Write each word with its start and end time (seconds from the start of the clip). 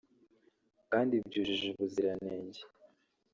kandi 0.91 1.13
byujuje 1.27 1.65
ubuziranenge 1.71 2.61